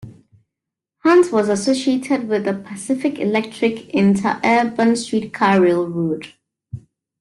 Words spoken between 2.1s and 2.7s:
with the